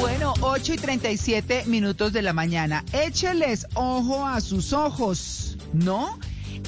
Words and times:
Bueno, 0.00 0.32
8 0.40 0.74
y 0.74 0.76
37 0.76 1.64
minutos 1.66 2.12
de 2.12 2.22
la 2.22 2.32
mañana. 2.32 2.84
Écheles 2.92 3.66
ojo 3.74 4.26
a 4.26 4.40
sus 4.40 4.72
ojos, 4.72 5.56
¿no? 5.72 6.18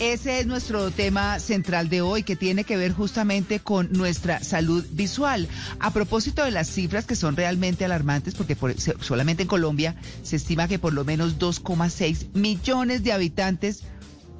Ese 0.00 0.40
es 0.40 0.46
nuestro 0.46 0.90
tema 0.90 1.38
central 1.38 1.88
de 1.88 2.00
hoy, 2.00 2.22
que 2.22 2.34
tiene 2.34 2.64
que 2.64 2.76
ver 2.76 2.92
justamente 2.92 3.60
con 3.60 3.92
nuestra 3.92 4.42
salud 4.42 4.84
visual. 4.92 5.46
A 5.78 5.92
propósito 5.92 6.42
de 6.44 6.50
las 6.50 6.68
cifras 6.68 7.04
que 7.06 7.16
son 7.16 7.36
realmente 7.36 7.84
alarmantes, 7.84 8.34
porque 8.34 8.56
por- 8.56 8.74
solamente 8.80 9.42
en 9.42 9.48
Colombia 9.48 9.94
se 10.22 10.36
estima 10.36 10.68
que 10.68 10.78
por 10.78 10.92
lo 10.92 11.04
menos 11.04 11.38
2,6 11.38 12.28
millones 12.34 13.04
de 13.04 13.12
habitantes 13.12 13.82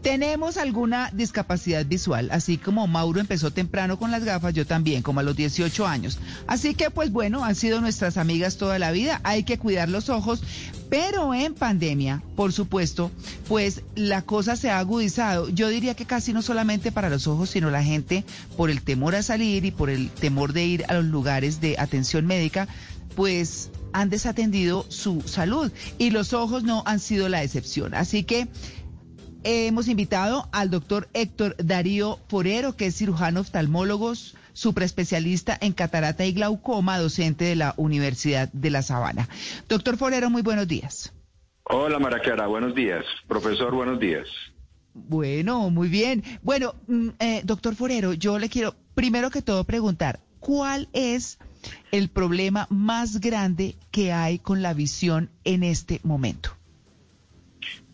tenemos 0.03 0.57
alguna 0.57 1.11
discapacidad 1.13 1.85
visual, 1.85 2.31
así 2.33 2.57
como 2.57 2.87
Mauro 2.87 3.21
empezó 3.21 3.51
temprano 3.51 3.99
con 3.99 4.11
las 4.11 4.25
gafas, 4.25 4.55
yo 4.55 4.67
también, 4.67 5.03
como 5.03 5.21
a 5.21 5.23
los 5.23 5.37
18 5.37 5.87
años. 5.87 6.19
Así 6.47 6.75
que, 6.75 6.91
pues 6.91 7.13
bueno, 7.13 7.45
han 7.45 7.55
sido 7.55 7.81
nuestras 7.81 8.17
amigas 8.17 8.57
toda 8.57 8.79
la 8.79 8.93
vida, 8.93 9.21
hay 9.25 9.45
que 9.45 9.59
cuidar 9.59 9.89
los 9.89 10.09
ojos, 10.09 10.43
pero 10.89 11.35
en 11.35 11.55
pandemia, 11.55 12.23
por 12.35 12.53
supuesto, 12.53 13.11
pues 13.47 13.83
la 13.95 14.23
cosa 14.23 14.57
se 14.57 14.71
ha 14.71 14.79
agudizado. 14.79 15.49
Yo 15.51 15.69
diría 15.69 15.95
que 15.95 16.07
casi 16.07 16.33
no 16.33 16.43
solamente 16.43 16.93
para 16.93 17.11
los 17.11 17.27
ojos, 17.27 17.51
sino 17.51 17.71
la 17.71 17.83
gente, 17.83 18.25
por 18.57 18.71
el 18.71 18.83
temor 18.83 19.15
a 19.15 19.23
salir 19.23 19.65
y 19.65 19.71
por 19.71 19.91
el 19.91 20.11
temor 20.11 20.53
de 20.53 20.65
ir 20.65 20.85
a 20.89 20.95
los 20.95 21.05
lugares 21.05 21.61
de 21.61 21.77
atención 21.79 22.27
médica, 22.27 22.69
pues 23.15 23.71
han 23.93 24.09
desatendido 24.09 24.87
su 24.89 25.21
salud 25.23 25.73
y 25.99 26.11
los 26.11 26.33
ojos 26.33 26.63
no 26.63 26.83
han 26.87 27.01
sido 27.01 27.29
la 27.29 27.43
excepción. 27.43 27.95
Así 27.95 28.23
que 28.23 28.49
hemos 29.45 29.89
invitado 29.89 30.49
al 30.53 30.71
doctor 30.71 31.09
Héctor 31.15 31.57
Darío 31.59 32.19
Forero, 32.29 32.77
que 32.77 32.87
es 32.87 32.97
cirujano 32.97 33.41
oftalmólogo, 33.41 34.13
supraespecialista 34.53 35.57
en 35.61 35.73
catarata 35.73 36.25
y 36.25 36.33
glaucoma, 36.33 36.99
docente 36.99 37.45
de 37.45 37.57
la 37.57 37.75
Universidad 37.77 38.51
de 38.53 38.71
La 38.71 38.83
Sabana. 38.83 39.29
Doctor 39.69 39.97
Forero, 39.97 40.31
muy 40.31 40.43
buenos 40.43 40.69
días. 40.69 41.13
Hola 41.65 41.99
Mara 41.99 42.21
Clara, 42.21 42.47
buenos 42.47 42.75
días. 42.75 43.05
Profesor, 43.29 43.75
buenos 43.75 44.01
días. 44.01 44.27
Bueno, 44.93 45.71
muy 45.71 45.89
bien. 45.89 46.25
Bueno, 46.43 46.75
mm, 46.89 47.09
eh, 47.21 47.43
doctor 47.45 47.77
Forero, 47.77 48.13
yo 48.13 48.39
le 48.39 48.49
quiero 48.49 48.75
primero 48.95 49.31
que 49.31 49.41
todo 49.41 49.65
preguntar, 49.65 50.21
¿cuál 50.41 50.89
es 50.93 51.39
el 51.93 52.09
problema 52.09 52.67
más 52.71 53.21
grande 53.21 53.77
que 53.91 54.13
hay 54.13 54.39
con 54.39 54.63
la 54.63 54.75
visión 54.75 55.31
en 55.45 55.63
este 55.63 56.01
momento? 56.03 56.51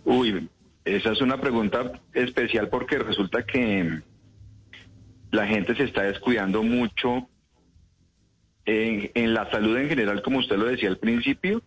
Uy, 0.04 0.48
esa 0.86 1.12
es 1.12 1.20
una 1.20 1.40
pregunta 1.40 2.00
especial 2.14 2.68
porque 2.68 2.98
resulta 2.98 3.44
que 3.44 4.00
la 5.32 5.46
gente 5.46 5.74
se 5.74 5.82
está 5.82 6.04
descuidando 6.04 6.62
mucho 6.62 7.28
en, 8.64 9.10
en 9.14 9.34
la 9.34 9.50
salud 9.50 9.76
en 9.76 9.88
general, 9.88 10.22
como 10.22 10.38
usted 10.38 10.56
lo 10.56 10.66
decía 10.66 10.88
al 10.88 10.98
principio, 10.98 11.60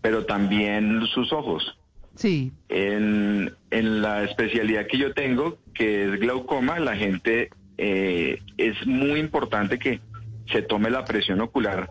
pero 0.00 0.24
también 0.24 1.04
sus 1.06 1.32
ojos. 1.32 1.78
Sí, 2.14 2.52
En, 2.68 3.52
en 3.70 4.02
la 4.02 4.22
especialidad 4.22 4.86
que 4.86 4.98
yo 4.98 5.12
tengo, 5.12 5.58
que 5.74 6.04
es 6.04 6.20
glaucoma, 6.20 6.78
la 6.78 6.96
gente 6.96 7.50
eh, 7.76 8.40
es 8.56 8.86
muy 8.86 9.20
importante 9.20 9.78
que 9.78 10.00
se 10.50 10.62
tome 10.62 10.90
la 10.90 11.04
presión 11.04 11.40
ocular 11.40 11.90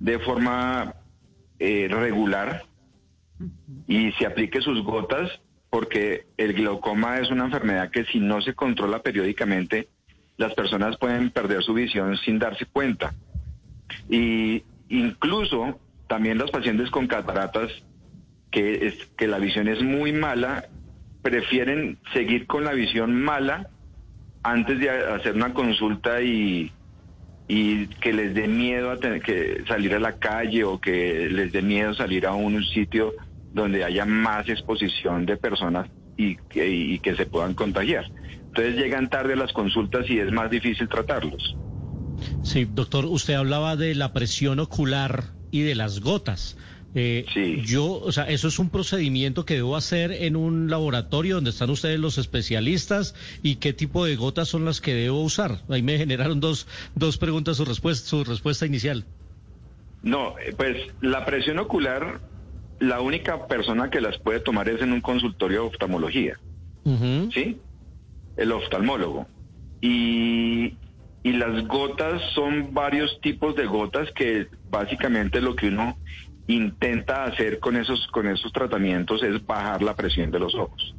de 0.00 0.18
forma 0.18 0.96
eh, 1.58 1.88
regular 1.88 2.64
y 3.86 4.12
se 4.12 4.26
aplique 4.26 4.60
sus 4.60 4.82
gotas, 4.82 5.30
porque 5.70 6.26
el 6.36 6.54
glaucoma 6.54 7.18
es 7.18 7.30
una 7.30 7.44
enfermedad 7.44 7.90
que 7.90 8.04
si 8.04 8.18
no 8.18 8.40
se 8.40 8.54
controla 8.54 9.00
periódicamente, 9.00 9.88
las 10.36 10.54
personas 10.54 10.96
pueden 10.96 11.30
perder 11.30 11.62
su 11.62 11.74
visión 11.74 12.16
sin 12.18 12.38
darse 12.38 12.66
cuenta. 12.66 13.14
Y 14.08 14.62
incluso 14.88 15.78
también 16.08 16.38
los 16.38 16.50
pacientes 16.50 16.90
con 16.90 17.06
cataratas, 17.06 17.70
que, 18.50 18.94
que 19.16 19.26
la 19.26 19.38
visión 19.38 19.68
es 19.68 19.82
muy 19.82 20.12
mala, 20.12 20.66
prefieren 21.22 21.98
seguir 22.12 22.46
con 22.46 22.64
la 22.64 22.72
visión 22.72 23.20
mala 23.20 23.68
antes 24.42 24.78
de 24.78 24.88
hacer 24.88 25.34
una 25.34 25.52
consulta 25.52 26.22
y, 26.22 26.70
y 27.48 27.86
que 27.86 28.12
les 28.12 28.34
dé 28.34 28.46
miedo 28.46 28.90
a 28.90 28.98
tener 28.98 29.20
que 29.20 29.64
salir 29.66 29.94
a 29.94 30.00
la 30.00 30.18
calle 30.18 30.64
o 30.64 30.80
que 30.80 31.28
les 31.30 31.52
dé 31.52 31.62
miedo 31.62 31.94
salir 31.94 32.26
a 32.26 32.34
un 32.34 32.62
sitio 32.64 33.12
donde 33.56 33.82
haya 33.82 34.04
más 34.04 34.48
exposición 34.48 35.24
de 35.24 35.36
personas 35.38 35.88
y 36.16 36.36
que, 36.36 36.68
y 36.68 36.98
que 36.98 37.16
se 37.16 37.26
puedan 37.26 37.54
contagiar. 37.54 38.04
Entonces 38.48 38.76
llegan 38.76 39.08
tarde 39.08 39.32
a 39.32 39.36
las 39.36 39.52
consultas 39.52 40.08
y 40.08 40.18
es 40.18 40.30
más 40.30 40.50
difícil 40.50 40.88
tratarlos. 40.88 41.56
Sí, 42.42 42.66
doctor, 42.66 43.06
usted 43.06 43.34
hablaba 43.34 43.76
de 43.76 43.94
la 43.94 44.12
presión 44.12 44.60
ocular 44.60 45.24
y 45.50 45.62
de 45.62 45.74
las 45.74 46.00
gotas. 46.00 46.58
Eh, 46.94 47.26
Sí. 47.32 47.62
Yo, 47.66 48.00
o 48.00 48.12
sea, 48.12 48.24
eso 48.24 48.48
es 48.48 48.58
un 48.58 48.70
procedimiento 48.70 49.44
que 49.44 49.54
debo 49.54 49.76
hacer 49.76 50.12
en 50.12 50.36
un 50.36 50.70
laboratorio 50.70 51.36
donde 51.36 51.50
están 51.50 51.70
ustedes 51.70 51.98
los 51.98 52.18
especialistas 52.18 53.14
y 53.42 53.56
qué 53.56 53.72
tipo 53.72 54.04
de 54.04 54.16
gotas 54.16 54.48
son 54.48 54.64
las 54.64 54.80
que 54.80 54.94
debo 54.94 55.20
usar. 55.22 55.62
Ahí 55.68 55.82
me 55.82 55.98
generaron 55.98 56.40
dos, 56.40 56.66
dos 56.94 57.18
preguntas 57.18 57.56
su 57.56 57.64
respuesta, 57.64 58.08
su 58.08 58.24
respuesta 58.24 58.66
inicial. 58.66 59.04
No, 60.02 60.38
eh, 60.38 60.54
pues 60.56 60.76
la 61.00 61.26
presión 61.26 61.58
ocular, 61.58 62.20
la 62.78 63.00
única 63.00 63.46
persona 63.46 63.90
que 63.90 64.00
las 64.00 64.18
puede 64.18 64.40
tomar 64.40 64.68
es 64.68 64.82
en 64.82 64.92
un 64.92 65.00
consultorio 65.00 65.62
de 65.62 65.68
oftalmología. 65.68 66.38
¿sí? 67.32 67.58
El 68.36 68.52
oftalmólogo. 68.52 69.26
Y, 69.80 70.76
y 71.22 71.32
las 71.32 71.66
gotas 71.66 72.22
son 72.34 72.72
varios 72.72 73.20
tipos 73.20 73.56
de 73.56 73.66
gotas 73.66 74.10
que 74.12 74.48
básicamente 74.70 75.40
lo 75.40 75.56
que 75.56 75.68
uno 75.68 75.96
intenta 76.46 77.24
hacer 77.24 77.58
con 77.58 77.76
esos, 77.76 78.06
con 78.08 78.26
esos 78.28 78.52
tratamientos 78.52 79.22
es 79.22 79.44
bajar 79.44 79.82
la 79.82 79.94
presión 79.94 80.30
de 80.30 80.38
los 80.38 80.54
ojos. 80.54 80.94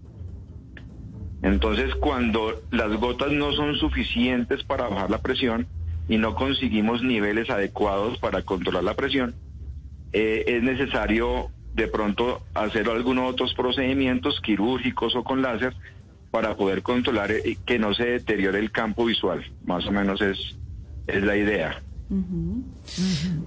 Entonces, 1.41 1.93
cuando 1.95 2.61
las 2.71 2.91
gotas 2.99 3.31
no 3.31 3.53
son 3.53 3.75
suficientes 3.75 4.63
para 4.63 4.89
bajar 4.89 5.09
la 5.09 5.21
presión 5.21 5.67
y 6.09 6.17
no 6.17 6.35
conseguimos 6.35 7.03
niveles 7.03 7.49
adecuados 7.49 8.17
para 8.17 8.41
controlar 8.41 8.83
la 8.83 8.95
presión, 8.95 9.35
eh, 10.13 10.45
es 10.47 10.63
necesario 10.63 11.51
de 11.77 11.87
pronto 11.87 12.41
hacer 12.55 12.89
algunos 12.89 13.31
otros 13.31 13.53
procedimientos 13.53 14.41
quirúrgicos 14.41 15.15
o 15.15 15.23
con 15.23 15.43
láser 15.43 15.75
para 16.31 16.55
poder 16.55 16.81
controlar 16.81 17.31
eh, 17.31 17.57
que 17.65 17.77
no 17.77 17.93
se 17.93 18.05
deteriore 18.05 18.59
el 18.59 18.71
campo 18.71 19.05
visual. 19.05 19.45
Más 19.63 19.85
o 19.85 19.91
menos 19.91 20.19
es, 20.19 20.57
es 21.05 21.23
la 21.23 21.37
idea. 21.37 21.83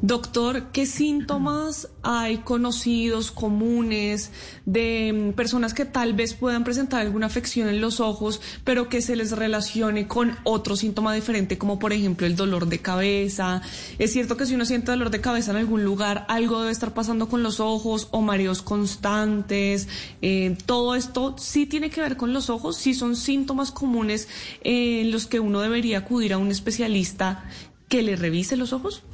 Doctor, 0.02 0.70
¿qué 0.70 0.84
síntomas 0.84 1.88
hay 2.02 2.38
conocidos, 2.38 3.30
comunes, 3.30 4.30
de 4.66 5.30
mm, 5.30 5.32
personas 5.32 5.72
que 5.72 5.86
tal 5.86 6.12
vez 6.12 6.34
puedan 6.34 6.62
presentar 6.62 7.00
alguna 7.00 7.26
afección 7.26 7.68
en 7.68 7.80
los 7.80 8.00
ojos, 8.00 8.42
pero 8.62 8.90
que 8.90 9.00
se 9.00 9.16
les 9.16 9.32
relacione 9.32 10.06
con 10.06 10.36
otro 10.44 10.76
síntoma 10.76 11.14
diferente, 11.14 11.56
como 11.56 11.78
por 11.78 11.94
ejemplo 11.94 12.26
el 12.26 12.36
dolor 12.36 12.66
de 12.66 12.80
cabeza? 12.80 13.62
Es 13.98 14.12
cierto 14.12 14.36
que 14.36 14.44
si 14.44 14.54
uno 14.54 14.66
siente 14.66 14.90
dolor 14.90 15.08
de 15.08 15.22
cabeza 15.22 15.52
en 15.52 15.56
algún 15.56 15.82
lugar, 15.82 16.26
algo 16.28 16.60
debe 16.60 16.72
estar 16.72 16.92
pasando 16.92 17.30
con 17.30 17.42
los 17.42 17.60
ojos 17.60 18.08
o 18.10 18.20
mareos 18.20 18.60
constantes. 18.60 19.88
Eh, 20.20 20.56
todo 20.66 20.94
esto 20.94 21.34
sí 21.38 21.64
tiene 21.64 21.88
que 21.88 22.02
ver 22.02 22.18
con 22.18 22.34
los 22.34 22.50
ojos, 22.50 22.76
sí 22.76 22.92
son 22.92 23.16
síntomas 23.16 23.70
comunes 23.70 24.28
eh, 24.62 25.00
en 25.00 25.12
los 25.12 25.26
que 25.26 25.40
uno 25.40 25.60
debería 25.60 25.98
acudir 25.98 26.34
a 26.34 26.38
un 26.38 26.50
especialista 26.50 27.44
que 27.90 28.02
le 28.02 28.16
revise 28.16 28.56
los 28.56 28.72
ojos. 28.72 29.04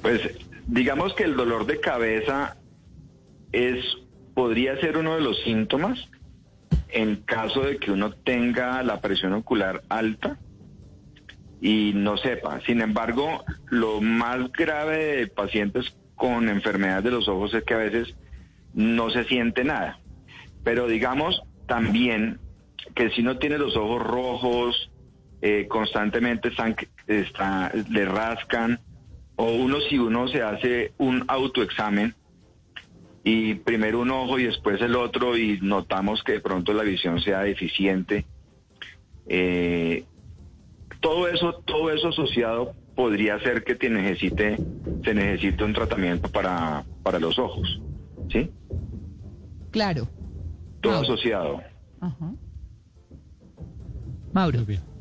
Pues 0.00 0.20
digamos 0.66 1.14
que 1.14 1.22
el 1.22 1.36
dolor 1.36 1.66
de 1.66 1.78
cabeza 1.78 2.56
es 3.52 3.84
podría 4.34 4.80
ser 4.80 4.96
uno 4.96 5.14
de 5.14 5.20
los 5.20 5.40
síntomas 5.42 6.08
en 6.88 7.16
caso 7.16 7.60
de 7.60 7.76
que 7.76 7.92
uno 7.92 8.10
tenga 8.12 8.82
la 8.82 9.00
presión 9.00 9.34
ocular 9.34 9.82
alta 9.88 10.38
y 11.60 11.92
no 11.94 12.16
sepa. 12.16 12.60
Sin 12.66 12.80
embargo, 12.80 13.44
lo 13.68 14.00
más 14.00 14.50
grave 14.52 15.16
de 15.16 15.26
pacientes 15.26 15.94
con 16.16 16.48
enfermedades 16.48 17.04
de 17.04 17.10
los 17.10 17.28
ojos 17.28 17.52
es 17.54 17.64
que 17.64 17.74
a 17.74 17.78
veces 17.78 18.14
no 18.74 19.10
se 19.10 19.24
siente 19.24 19.62
nada. 19.62 20.00
Pero 20.64 20.86
digamos 20.86 21.42
también 21.66 22.40
que 22.94 23.10
si 23.10 23.22
no 23.22 23.38
tiene 23.38 23.58
los 23.58 23.76
ojos 23.76 24.02
rojos, 24.02 24.91
eh, 25.44 25.66
constantemente 25.68 26.48
están, 26.50 26.76
está, 27.06 27.72
le 27.90 28.04
rascan 28.04 28.80
o 29.34 29.50
uno 29.52 29.80
si 29.80 29.98
uno 29.98 30.28
se 30.28 30.40
hace 30.40 30.92
un 30.98 31.24
autoexamen 31.26 32.14
y 33.24 33.54
primero 33.56 34.00
un 34.00 34.10
ojo 34.12 34.38
y 34.38 34.44
después 34.44 34.80
el 34.80 34.94
otro 34.94 35.36
y 35.36 35.58
notamos 35.60 36.22
que 36.22 36.32
de 36.32 36.40
pronto 36.40 36.72
la 36.72 36.84
visión 36.84 37.20
sea 37.20 37.40
deficiente. 37.40 38.24
Eh, 39.26 40.04
todo 41.00 41.26
eso, 41.26 41.60
todo 41.64 41.90
eso 41.90 42.08
asociado 42.08 42.76
podría 42.94 43.38
ser 43.40 43.64
que 43.64 43.74
te 43.74 43.90
necesite, 43.90 44.60
se 45.04 45.12
necesite 45.12 45.64
un 45.64 45.72
tratamiento 45.72 46.28
para, 46.28 46.84
para 47.02 47.18
los 47.18 47.36
ojos, 47.40 47.80
¿sí? 48.30 48.48
Claro. 49.72 50.08
Todo 50.80 50.92
Mauro. 50.92 51.12
asociado. 51.12 51.62
Ajá. 52.00 52.32
Mauro. 54.32 54.58
Muy 54.58 54.66
bien. 54.66 54.91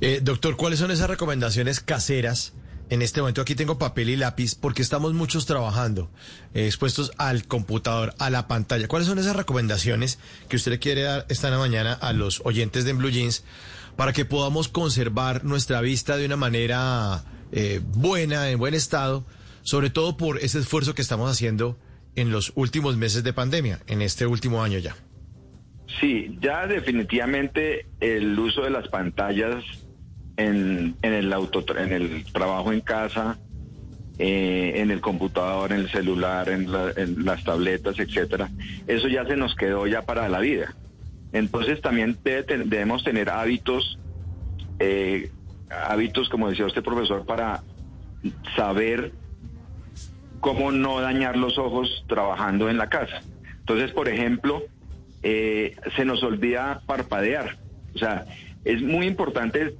Eh, 0.00 0.20
doctor, 0.22 0.56
¿cuáles 0.56 0.78
son 0.78 0.90
esas 0.90 1.08
recomendaciones 1.08 1.80
caseras? 1.80 2.52
En 2.90 3.00
este 3.00 3.20
momento 3.20 3.40
aquí 3.40 3.54
tengo 3.54 3.78
papel 3.78 4.10
y 4.10 4.16
lápiz 4.16 4.54
porque 4.54 4.82
estamos 4.82 5.14
muchos 5.14 5.46
trabajando, 5.46 6.10
eh, 6.52 6.66
expuestos 6.66 7.12
al 7.16 7.46
computador, 7.46 8.14
a 8.18 8.28
la 8.28 8.46
pantalla. 8.46 8.86
¿Cuáles 8.88 9.08
son 9.08 9.18
esas 9.18 9.36
recomendaciones 9.36 10.18
que 10.48 10.56
usted 10.56 10.72
le 10.72 10.78
quiere 10.78 11.02
dar 11.02 11.24
esta 11.30 11.56
mañana 11.56 11.94
a 11.94 12.12
los 12.12 12.42
oyentes 12.44 12.84
de 12.84 12.92
Blue 12.92 13.10
Jeans 13.10 13.42
para 13.96 14.12
que 14.12 14.26
podamos 14.26 14.68
conservar 14.68 15.44
nuestra 15.44 15.80
vista 15.80 16.16
de 16.18 16.26
una 16.26 16.36
manera 16.36 17.24
eh, 17.52 17.80
buena, 17.82 18.50
en 18.50 18.58
buen 18.58 18.74
estado, 18.74 19.24
sobre 19.62 19.88
todo 19.88 20.18
por 20.18 20.38
ese 20.38 20.58
esfuerzo 20.58 20.94
que 20.94 21.02
estamos 21.02 21.30
haciendo 21.30 21.78
en 22.16 22.30
los 22.30 22.52
últimos 22.54 22.96
meses 22.96 23.24
de 23.24 23.32
pandemia, 23.32 23.80
en 23.86 24.02
este 24.02 24.26
último 24.26 24.62
año 24.62 24.78
ya? 24.78 24.94
Sí, 26.00 26.38
ya 26.40 26.66
definitivamente 26.66 27.86
el 28.00 28.38
uso 28.38 28.62
de 28.62 28.70
las 28.70 28.88
pantallas 28.88 29.64
en, 30.36 30.96
en 31.02 31.12
el 31.12 31.32
auto, 31.32 31.64
en 31.76 31.92
el 31.92 32.24
trabajo 32.32 32.72
en 32.72 32.80
casa, 32.80 33.38
eh, 34.18 34.72
en 34.76 34.90
el 34.90 35.00
computador, 35.00 35.72
en 35.72 35.80
el 35.80 35.90
celular, 35.90 36.48
en, 36.48 36.70
la- 36.70 36.92
las 36.96 37.44
tabletas, 37.44 37.98
etcétera, 37.98 38.50
eso 38.86 39.08
ya 39.08 39.24
se 39.26 39.36
nos 39.36 39.54
quedó 39.54 39.86
ya 39.86 40.02
para 40.02 40.28
la 40.28 40.40
vida. 40.40 40.74
Entonces 41.32 41.80
también 41.80 42.18
debe 42.24 42.44
debemos 42.64 43.02
tener 43.04 43.30
hábitos, 43.30 43.98
eh, 44.78 45.30
hábitos 45.68 46.28
como 46.28 46.48
decía 46.50 46.66
usted 46.66 46.82
profesor, 46.82 47.24
para 47.24 47.62
saber 48.56 49.12
cómo 50.40 50.70
no 50.72 51.00
dañar 51.00 51.36
los 51.36 51.58
ojos 51.58 52.04
trabajando 52.06 52.68
en 52.68 52.76
la 52.78 52.88
casa. 52.88 53.22
Entonces, 53.60 53.92
por 53.92 54.08
ejemplo, 54.08 54.62
eh, 55.24 55.74
se 55.96 56.04
nos 56.04 56.22
olvida 56.22 56.82
parpadear. 56.86 57.56
O 57.94 57.98
sea, 57.98 58.26
es 58.64 58.82
muy 58.82 59.06
importante 59.06 59.74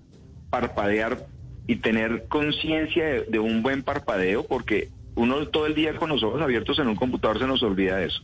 parpadear 0.49 1.27
y 1.67 1.77
tener 1.77 2.25
conciencia 2.29 3.23
de, 3.23 3.39
un 3.39 3.63
buen 3.63 3.83
parpadeo 3.83 4.45
porque 4.47 4.89
uno 5.15 5.47
todo 5.49 5.67
el 5.67 5.75
día 5.75 5.97
con 5.97 6.09
los 6.09 6.23
ojos 6.23 6.41
abiertos 6.41 6.79
en 6.79 6.89
un 6.89 6.97
computador 6.97 7.39
se 7.39 7.47
nos 7.47 7.63
olvida 7.63 8.03
eso. 8.03 8.23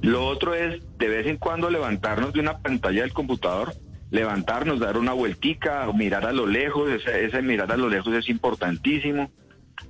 Lo 0.00 0.26
otro 0.26 0.54
es 0.54 0.82
de 0.98 1.08
vez 1.08 1.26
en 1.26 1.36
cuando 1.36 1.70
levantarnos 1.70 2.32
de 2.32 2.40
una 2.40 2.58
pantalla 2.58 3.02
del 3.02 3.12
computador, 3.12 3.74
levantarnos, 4.10 4.80
dar 4.80 4.96
una 4.96 5.12
vueltica, 5.12 5.86
mirar 5.94 6.24
a 6.24 6.32
lo 6.32 6.46
lejos, 6.46 6.90
ese, 6.90 7.26
ese 7.26 7.42
mirar 7.42 7.70
a 7.70 7.76
lo 7.76 7.88
lejos 7.90 8.14
es 8.14 8.28
importantísimo. 8.30 9.30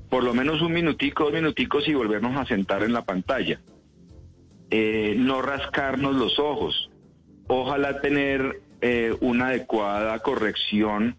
Por 0.09 0.25
lo 0.25 0.35
menos 0.35 0.63
un 0.63 0.73
minutico, 0.73 1.25
dos 1.25 1.33
minuticos 1.33 1.87
y 1.89 1.95
volvernos 1.95 2.37
a 2.37 2.45
sentar 2.45 2.83
en 2.83 2.93
la 2.93 3.03
pantalla. 3.03 3.61
Eh, 4.71 5.15
no 5.17 5.43
rascarnos 5.43 6.15
los 6.17 6.39
ojos. 6.39 6.91
Ojalá 7.47 8.01
tener 8.01 8.61
eh, 8.81 9.15
una 9.21 9.49
adecuada 9.49 10.19
corrección 10.21 11.17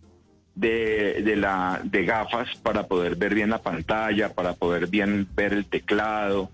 de, 0.55 1.21
de 1.23 1.35
la, 1.35 1.81
de 1.83 2.05
gafas 2.05 2.49
para 2.63 2.87
poder 2.87 3.15
ver 3.15 3.33
bien 3.35 3.49
la 3.49 3.61
pantalla, 3.61 4.33
para 4.33 4.53
poder 4.53 4.87
bien 4.87 5.27
ver 5.35 5.53
el 5.53 5.65
teclado, 5.65 6.49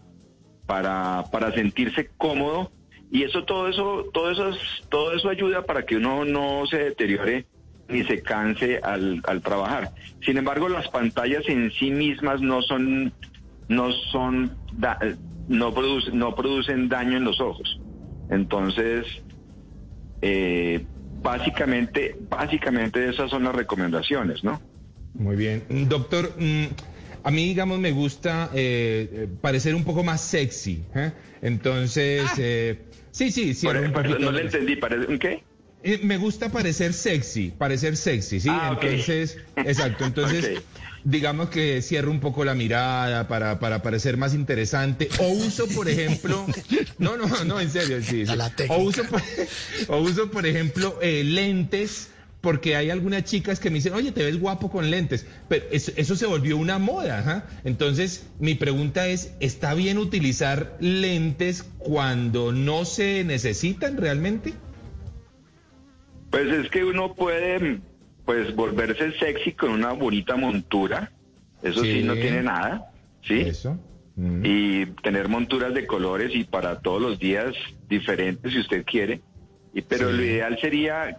para, 0.65 1.25
para 1.31 1.51
sentirse 1.53 2.09
cómodo. 2.17 2.71
Y 3.11 3.23
eso, 3.23 3.43
todo 3.43 3.67
eso, 3.67 4.05
todo 4.13 4.31
eso, 4.31 4.49
es- 4.49 4.59
todo 4.89 5.13
eso 5.13 5.29
ayuda 5.29 5.63
para 5.63 5.83
que 5.85 5.97
uno 5.97 6.23
no 6.25 6.65
se 6.67 6.77
deteriore 6.77 7.45
ni 7.89 8.03
se 8.05 8.21
canse 8.21 8.79
al, 8.81 9.21
al 9.27 9.41
trabajar. 9.41 9.91
Sin 10.21 10.37
embargo, 10.37 10.69
las 10.69 10.87
pantallas 10.87 11.43
en 11.47 11.71
sí 11.71 11.91
mismas 11.91 12.39
no 12.41 12.61
son, 12.61 13.11
no 13.67 13.91
son, 14.11 14.57
no 15.51 15.73
producen, 15.73 16.17
no 16.17 16.33
producen 16.35 16.89
daño 16.89 17.17
en 17.17 17.23
los 17.25 17.39
ojos. 17.41 17.79
Entonces, 18.29 19.05
eh, 20.21 20.85
básicamente, 21.21 22.15
básicamente 22.29 23.09
esas 23.09 23.29
son 23.29 23.43
las 23.43 23.53
recomendaciones, 23.55 24.43
¿no? 24.43 24.61
Muy 25.13 25.35
bien. 25.35 25.63
Mm, 25.69 25.83
Doctor, 25.87 26.33
mm, 26.37 26.65
a 27.23 27.31
mí, 27.31 27.45
digamos, 27.45 27.79
me 27.79 27.91
gusta 27.91 28.49
eh, 28.53 29.09
eh, 29.11 29.27
parecer 29.41 29.75
un 29.75 29.83
poco 29.83 30.03
más 30.03 30.21
sexy. 30.21 30.85
¿eh? 30.95 31.11
Entonces, 31.41 32.31
eh, 32.37 32.85
sí, 33.11 33.31
sí, 33.31 33.53
Por- 33.65 33.81
por- 33.91 34.03
poquito. 34.03 34.19
no 34.19 34.31
le 34.31 34.41
entendí, 34.43 34.75
¿parece 34.77 35.07
un 35.11 35.19
qué? 35.19 35.43
Eh, 35.83 35.99
me 36.03 36.17
gusta 36.17 36.49
parecer 36.49 36.93
sexy, 36.93 37.51
parecer 37.57 37.97
sexy, 37.97 38.39
¿sí? 38.39 38.49
Ah. 38.49 38.77
Entonces, 38.79 39.37
exacto. 39.55 40.05
Entonces, 40.05 40.61
digamos 41.03 41.49
que 41.49 41.81
cierro 41.81 42.11
un 42.11 42.19
poco 42.19 42.45
la 42.45 42.53
mirada 42.53 43.27
para, 43.27 43.59
para 43.59 43.81
parecer 43.81 44.17
más 44.17 44.33
interesante. 44.33 45.09
O 45.19 45.29
uso, 45.29 45.67
por 45.67 45.89
ejemplo, 45.89 46.45
no, 46.99 47.17
no, 47.17 47.27
no, 47.45 47.59
en 47.59 47.71
serio, 47.71 48.01
sí. 48.03 48.25
sí. 48.25 48.33
O 48.69 48.77
uso, 48.77 49.03
por, 49.05 49.21
o 49.87 49.97
uso, 50.01 50.29
por 50.29 50.45
ejemplo, 50.45 50.97
eh, 51.01 51.23
lentes. 51.23 52.09
Porque 52.41 52.75
hay 52.75 52.89
algunas 52.89 53.23
chicas 53.23 53.59
que 53.59 53.69
me 53.69 53.75
dicen, 53.75 53.93
oye, 53.93 54.11
te 54.11 54.23
ves 54.23 54.39
guapo 54.39 54.71
con 54.71 54.89
lentes. 54.89 55.27
Pero 55.47 55.63
eso, 55.71 55.91
eso 55.95 56.15
se 56.15 56.25
volvió 56.25 56.57
una 56.57 56.79
moda. 56.79 57.19
ajá. 57.19 57.45
Entonces, 57.63 58.23
mi 58.39 58.55
pregunta 58.55 59.07
es, 59.07 59.33
¿está 59.39 59.75
bien 59.75 59.99
utilizar 59.99 60.75
lentes 60.79 61.63
cuando 61.77 62.51
no 62.51 62.83
se 62.85 63.23
necesitan 63.25 63.95
realmente? 63.95 64.55
Pues 66.31 66.47
es 66.47 66.69
que 66.69 66.83
uno 66.83 67.13
puede 67.13 67.79
pues 68.25 68.55
volverse 68.55 69.11
sexy 69.19 69.51
con 69.53 69.71
una 69.71 69.91
bonita 69.93 70.35
montura. 70.35 71.11
Eso 71.61 71.83
sí, 71.83 71.99
Sí. 72.01 72.03
no 72.03 72.13
tiene 72.15 72.41
nada, 72.41 72.91
¿sí? 73.23 73.41
Eso. 73.41 73.77
Mm. 74.15 74.41
Y 74.45 74.85
tener 75.03 75.27
monturas 75.27 75.73
de 75.73 75.85
colores 75.85 76.31
y 76.33 76.43
para 76.43 76.79
todos 76.79 77.01
los 77.01 77.19
días 77.19 77.53
diferentes 77.89 78.51
si 78.53 78.59
usted 78.59 78.85
quiere. 78.85 79.21
Y 79.73 79.81
pero 79.81 80.09
Sí. 80.11 80.17
lo 80.17 80.23
ideal 80.23 80.57
sería 80.59 81.17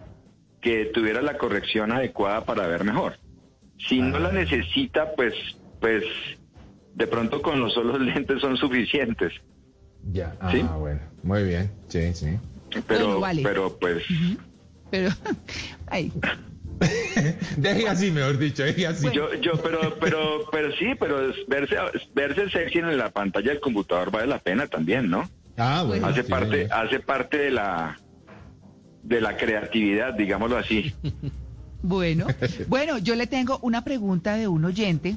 que 0.60 0.86
tuviera 0.86 1.20
la 1.22 1.36
corrección 1.38 1.92
adecuada 1.92 2.44
para 2.44 2.66
ver 2.66 2.84
mejor. 2.84 3.18
Si 3.88 4.00
no 4.00 4.18
la 4.18 4.32
necesita, 4.32 5.12
pues 5.14 5.34
pues 5.80 6.04
de 6.94 7.06
pronto 7.08 7.42
con 7.42 7.60
los 7.60 7.74
solos 7.74 8.00
lentes 8.00 8.40
son 8.40 8.56
suficientes. 8.56 9.32
Ya, 10.12 10.36
ah, 10.40 10.50
¿Sí? 10.52 10.62
bueno, 10.78 11.00
muy 11.22 11.42
bien, 11.44 11.70
sí, 11.88 12.12
sí. 12.14 12.38
Pero 12.86 13.04
Bueno, 13.06 13.20
vale. 13.20 13.42
pero 13.42 13.76
pues 13.78 14.04
Pero, 14.92 15.08
ay, 15.88 16.12
Deje 17.56 17.88
así, 17.88 18.10
mejor 18.10 18.38
dicho, 18.38 18.62
deje 18.62 18.86
así. 18.86 19.08
Yo, 19.12 19.32
yo, 19.34 19.52
pero, 19.62 19.96
pero, 19.98 20.44
pero 20.50 20.70
sí, 20.72 20.86
pero 21.00 21.32
verse, 21.48 21.76
verse 22.14 22.50
sexy 22.50 22.78
en 22.78 22.98
la 22.98 23.10
pantalla 23.10 23.52
del 23.52 23.60
computador 23.60 24.10
vale 24.10 24.26
la 24.26 24.38
pena 24.38 24.66
también, 24.66 25.08
¿no? 25.08 25.28
ah, 25.56 25.82
bueno. 25.86 26.06
Hace 26.06 26.24
sí, 26.24 26.30
parte, 26.30 26.68
hace 26.70 27.00
parte 27.00 27.38
de 27.38 27.50
la, 27.52 27.98
de 29.02 29.20
la 29.20 29.36
creatividad, 29.36 30.12
digámoslo 30.12 30.58
así. 30.58 30.92
Bueno, 31.82 32.26
bueno, 32.68 32.98
yo 32.98 33.14
le 33.14 33.26
tengo 33.26 33.58
una 33.62 33.84
pregunta 33.84 34.34
de 34.34 34.46
un 34.46 34.64
oyente 34.64 35.16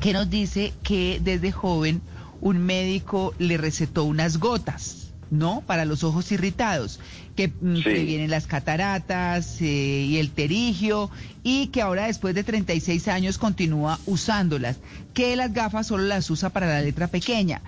que 0.00 0.12
nos 0.12 0.30
dice 0.30 0.72
que 0.84 1.18
desde 1.20 1.50
joven 1.50 2.00
un 2.40 2.58
médico 2.58 3.34
le 3.38 3.56
recetó 3.56 4.04
unas 4.04 4.38
gotas, 4.38 5.03
¿no? 5.34 5.62
Para 5.66 5.84
los 5.84 6.04
ojos 6.04 6.30
irritados, 6.32 7.00
que 7.36 7.48
mm, 7.48 7.76
Sí. 7.76 7.82
previenen 7.82 8.30
las 8.30 8.46
cataratas 8.46 9.60
eh, 9.60 9.64
y 10.08 10.16
el 10.18 10.30
terigio, 10.30 11.10
y 11.42 11.66
que 11.68 11.82
ahora 11.82 12.06
después 12.06 12.34
de 12.34 12.44
36 12.44 13.08
años 13.08 13.38
continúa 13.38 13.98
usándolas, 14.06 14.78
que 15.12 15.36
las 15.36 15.52
gafas 15.52 15.88
solo 15.88 16.04
las 16.04 16.30
usa 16.30 16.50
para 16.50 16.66
la 16.66 16.80
letra 16.80 17.08
pequeña. 17.08 17.62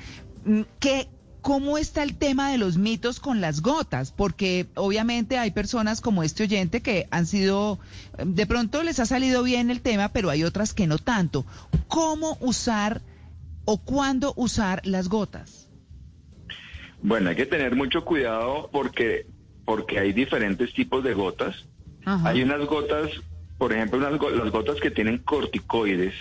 Mm, 0.44 0.62
¿Qué, 0.78 1.08
¿Cómo 1.42 1.78
está 1.78 2.02
el 2.02 2.16
tema 2.16 2.50
de 2.50 2.58
los 2.58 2.76
mitos 2.76 3.20
con 3.20 3.40
las 3.40 3.60
gotas? 3.62 4.10
Porque 4.10 4.66
obviamente 4.74 5.38
hay 5.38 5.52
personas 5.52 6.00
como 6.00 6.24
este 6.24 6.42
oyente 6.42 6.80
que 6.82 7.06
han 7.12 7.24
sido, 7.26 7.78
de 8.18 8.46
pronto 8.46 8.82
les 8.82 8.98
ha 8.98 9.06
salido 9.06 9.44
bien 9.44 9.70
el 9.70 9.80
tema, 9.80 10.08
pero 10.08 10.30
hay 10.30 10.42
otras 10.42 10.74
que 10.74 10.88
no 10.88 10.98
tanto. 10.98 11.46
¿Cómo 11.86 12.36
usar 12.40 13.00
o 13.64 13.78
cuándo 13.78 14.32
usar 14.36 14.80
las 14.84 15.08
gotas? 15.08 15.65
Bueno, 17.02 17.30
hay 17.30 17.36
que 17.36 17.46
tener 17.46 17.74
mucho 17.76 18.04
cuidado 18.04 18.68
porque, 18.72 19.26
porque 19.64 19.98
hay 19.98 20.12
diferentes 20.12 20.72
tipos 20.72 21.04
de 21.04 21.14
gotas. 21.14 21.66
Ajá. 22.04 22.28
Hay 22.30 22.42
unas 22.42 22.64
gotas, 22.66 23.10
por 23.58 23.72
ejemplo, 23.72 23.98
unas 23.98 24.18
go- 24.18 24.30
las 24.30 24.50
gotas 24.50 24.80
que 24.80 24.90
tienen 24.90 25.18
corticoides. 25.18 26.14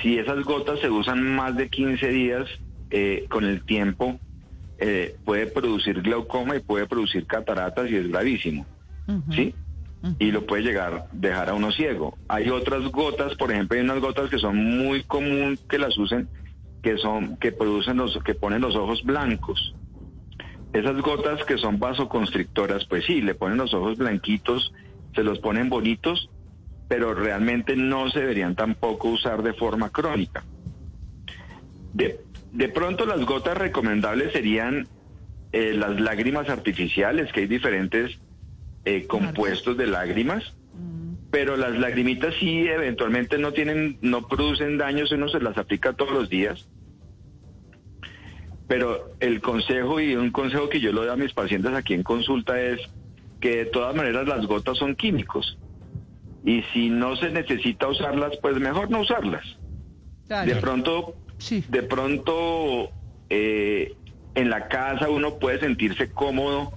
Si 0.00 0.18
esas 0.18 0.42
gotas 0.44 0.80
se 0.80 0.90
usan 0.90 1.34
más 1.34 1.56
de 1.56 1.68
15 1.68 2.08
días, 2.08 2.48
eh, 2.90 3.26
con 3.30 3.44
el 3.44 3.64
tiempo 3.64 4.18
eh, 4.78 5.16
puede 5.24 5.46
producir 5.46 6.02
glaucoma 6.02 6.56
y 6.56 6.60
puede 6.60 6.86
producir 6.86 7.26
cataratas 7.26 7.90
y 7.90 7.96
es 7.96 8.08
gravísimo. 8.08 8.66
¿Sí? 9.34 9.54
y 10.18 10.32
lo 10.32 10.44
puede 10.46 10.62
llegar 10.64 11.06
dejar 11.12 11.48
a 11.50 11.54
uno 11.54 11.70
ciego. 11.70 12.18
Hay 12.28 12.48
otras 12.50 12.82
gotas, 12.90 13.34
por 13.36 13.52
ejemplo, 13.52 13.76
hay 13.78 13.84
unas 13.84 14.00
gotas 14.00 14.28
que 14.30 14.38
son 14.38 14.56
muy 14.56 15.04
común 15.04 15.56
que 15.68 15.78
las 15.78 15.96
usen, 15.96 16.28
que 16.82 16.98
son 16.98 17.36
que 17.36 17.52
producen 17.52 17.96
los 17.96 18.18
que 18.24 18.34
ponen 18.34 18.60
los 18.60 18.76
ojos 18.76 19.02
blancos. 19.02 19.74
Esas 20.72 21.00
gotas 21.02 21.44
que 21.44 21.58
son 21.58 21.78
vasoconstrictoras, 21.78 22.86
pues 22.86 23.04
sí, 23.04 23.20
le 23.20 23.34
ponen 23.34 23.58
los 23.58 23.74
ojos 23.74 23.98
blanquitos, 23.98 24.72
se 25.14 25.22
los 25.22 25.38
ponen 25.38 25.68
bonitos, 25.68 26.30
pero 26.88 27.14
realmente 27.14 27.76
no 27.76 28.10
se 28.10 28.20
deberían 28.20 28.54
tampoco 28.54 29.08
usar 29.08 29.42
de 29.42 29.52
forma 29.52 29.90
crónica. 29.90 30.44
De, 31.92 32.20
de 32.52 32.68
pronto 32.68 33.04
las 33.06 33.24
gotas 33.24 33.56
recomendables 33.56 34.32
serían 34.32 34.88
eh, 35.52 35.74
las 35.74 36.00
lágrimas 36.00 36.48
artificiales, 36.48 37.30
que 37.32 37.40
hay 37.40 37.46
diferentes 37.46 38.18
eh, 38.86 39.06
compuestos 39.06 39.76
de 39.76 39.86
lágrimas, 39.86 40.54
pero 41.30 41.56
las 41.56 41.78
lagrimitas 41.78 42.34
sí 42.40 42.66
eventualmente 42.66 43.38
no 43.38 43.52
tienen, 43.52 43.98
no 44.00 44.26
producen 44.28 44.78
daños, 44.78 45.12
uno 45.12 45.28
se 45.28 45.40
las 45.40 45.56
aplica 45.58 45.92
todos 45.92 46.12
los 46.12 46.28
días. 46.28 46.68
Pero 48.72 49.10
el 49.20 49.42
consejo 49.42 50.00
y 50.00 50.16
un 50.16 50.30
consejo 50.30 50.70
que 50.70 50.80
yo 50.80 50.92
le 50.92 51.00
doy 51.00 51.08
a 51.10 51.16
mis 51.16 51.34
pacientes 51.34 51.74
aquí 51.74 51.92
en 51.92 52.02
consulta 52.02 52.58
es 52.58 52.80
que 53.38 53.56
de 53.56 53.64
todas 53.66 53.94
maneras 53.94 54.26
las 54.26 54.46
gotas 54.46 54.78
son 54.78 54.96
químicos. 54.96 55.58
Y 56.42 56.62
si 56.72 56.88
no 56.88 57.14
se 57.16 57.28
necesita 57.28 57.86
usarlas, 57.86 58.32
pues 58.40 58.56
mejor 58.58 58.90
no 58.90 59.00
usarlas. 59.00 59.44
De 60.46 60.56
pronto, 60.56 61.16
de 61.68 61.82
pronto 61.82 62.88
eh, 63.28 63.94
en 64.34 64.48
la 64.48 64.68
casa 64.68 65.10
uno 65.10 65.38
puede 65.38 65.60
sentirse 65.60 66.10
cómodo 66.10 66.72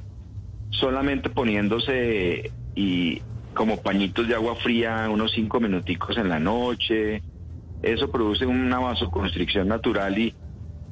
solamente 0.71 1.29
poniéndose 1.29 2.51
y 2.75 3.21
como 3.53 3.81
pañitos 3.81 4.27
de 4.27 4.35
agua 4.35 4.57
fría 4.57 5.07
unos 5.09 5.31
cinco 5.31 5.61
minuticos 5.61 6.17
en 6.17 6.27
la 6.27 6.41
noche. 6.41 7.21
Eso 7.81 8.11
produce 8.11 8.45
una 8.45 8.79
vasoconstricción 8.79 9.69
natural 9.69 10.19
y 10.19 10.35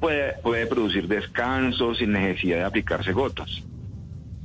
puede, 0.04 0.32
puede 0.42 0.66
producir 0.66 1.08
descanso 1.08 1.94
sin 1.94 2.12
necesidad 2.12 2.58
de 2.58 2.64
aplicarse 2.64 3.12
gotas. 3.12 3.62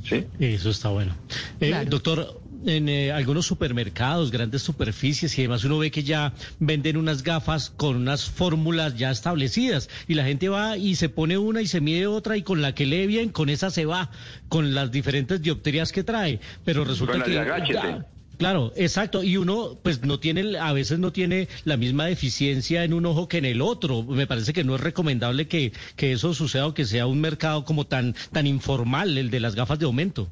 ¿Sí? 0.03 0.25
Eso 0.39 0.69
está 0.69 0.87
bueno. 0.87 1.13
Eh, 1.59 1.85
doctor, 1.85 2.41
en 2.65 2.87
eh, 2.87 3.11
algunos 3.11 3.45
supermercados, 3.45 4.31
grandes 4.31 4.61
superficies 4.61 5.37
y 5.37 5.41
demás, 5.41 5.65
uno 5.65 5.77
ve 5.77 5.91
que 5.91 6.03
ya 6.03 6.33
venden 6.59 6.95
unas 6.95 7.23
gafas 7.23 7.71
con 7.71 7.97
unas 7.97 8.29
fórmulas 8.29 8.97
ya 8.97 9.11
establecidas 9.11 9.89
y 10.07 10.13
la 10.13 10.23
gente 10.23 10.47
va 10.47 10.77
y 10.77 10.95
se 10.95 11.09
pone 11.09 11.37
una 11.37 11.61
y 11.61 11.67
se 11.67 11.81
mide 11.81 12.07
otra 12.07 12.37
y 12.37 12.41
con 12.41 12.61
la 12.61 12.73
que 12.73 12.85
lee 12.85 13.07
bien, 13.07 13.27
con 13.27 13.49
esa 13.49 13.69
se 13.69 13.85
va, 13.85 14.11
con 14.47 14.73
las 14.73 14.91
diferentes 14.91 15.41
dioptrías 15.41 15.91
que 15.91 16.05
trae. 16.05 16.39
Pero 16.63 16.85
resulta 16.85 17.21
que... 17.21 18.18
claro, 18.39 18.71
exacto. 18.75 19.21
Y 19.21 19.37
uno, 19.37 19.77
pues 19.83 20.03
no 20.03 20.19
tiene, 20.19 20.57
a 20.57 20.73
veces 20.73 20.97
no 20.97 21.11
tiene 21.11 21.47
la 21.65 21.77
misma 21.77 22.05
deficiencia 22.05 22.83
en 22.83 22.93
un 22.93 23.05
ojo 23.05 23.27
que 23.27 23.37
en 23.37 23.45
el 23.45 23.61
otro. 23.61 24.01
Me 24.03 24.25
parece 24.25 24.53
que 24.53 24.63
no 24.63 24.75
es 24.75 24.81
recomendable 24.81 25.47
que, 25.47 25.73
que 25.95 26.13
eso 26.13 26.33
suceda 26.33 26.65
o 26.65 26.73
que 26.73 26.85
sea 26.85 27.05
un 27.05 27.21
mercado 27.21 27.65
como 27.65 27.85
tan, 27.85 28.15
tan 28.31 28.47
informal, 28.47 29.17
el 29.17 29.29
de 29.29 29.39
las 29.39 29.53
gafas 29.53 29.77
de 29.77 29.85
aumento. 29.85 30.29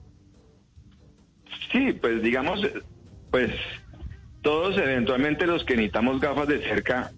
Sí, 1.72 1.94
pues 2.02 2.24
digamos, 2.24 2.62
pues 3.30 3.52
todos 4.42 4.78
eventualmente 4.78 5.46
los 5.46 5.66
que 5.66 5.76
necesitamos 5.76 6.22
gafas 6.22 6.48
de 6.48 6.60
cerca, 6.62 7.12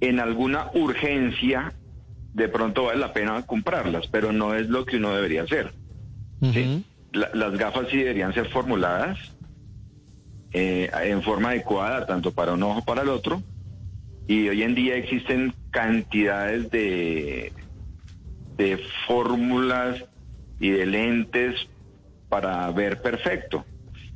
en 0.00 0.20
alguna 0.20 0.70
urgencia, 0.74 1.74
de 2.32 2.48
pronto 2.48 2.84
vale 2.84 3.00
la 3.00 3.12
pena 3.12 3.44
comprarlas, 3.44 4.06
pero 4.06 4.32
no 4.32 4.54
es 4.54 4.68
lo 4.68 4.86
que 4.86 4.96
uno 4.96 5.14
debería 5.14 5.42
hacer. 5.42 5.72
las 7.12 7.58
gafas 7.58 7.88
sí 7.90 7.98
deberían 7.98 8.32
ser 8.32 8.48
formuladas 8.48 9.18
eh, 10.52 10.90
en 11.04 11.22
forma 11.22 11.50
adecuada, 11.50 12.06
tanto 12.06 12.32
para 12.32 12.52
un 12.52 12.62
ojo 12.62 12.72
como 12.74 12.84
para 12.84 13.02
el 13.02 13.08
otro. 13.08 13.42
Y 14.26 14.48
hoy 14.48 14.62
en 14.62 14.74
día 14.74 14.96
existen 14.96 15.54
cantidades 15.70 16.70
de, 16.70 17.52
de 18.56 18.78
fórmulas 19.06 20.04
y 20.60 20.70
de 20.70 20.86
lentes 20.86 21.54
para 22.28 22.70
ver 22.70 23.02
perfecto. 23.02 23.64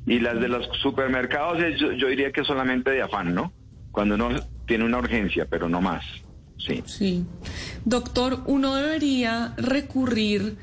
Y 0.07 0.21
las 0.21 0.40
de 0.40 0.49
los 0.49 0.69
supermercados, 0.81 1.59
yo, 1.78 1.93
yo 1.93 2.09
diría 2.09 2.31
que 2.31 2.45
solamente 2.45 2.90
de 2.90 3.02
afán, 3.02 3.35
¿no? 3.35 3.52
Cuando 3.90 4.14
uno 4.14 4.28
tiene 4.66 4.85
una 4.85 4.99
urgencia, 4.99 5.47
pero 5.50 5.69
no 5.69 5.81
más. 5.81 6.05
Sí. 6.59 6.83
Sí. 6.87 7.26
Doctor, 7.85 8.43
uno 8.47 8.76
debería 8.76 9.55
recurrir 9.57 10.57